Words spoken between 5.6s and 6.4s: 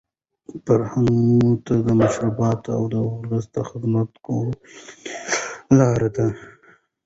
لارې ښيي.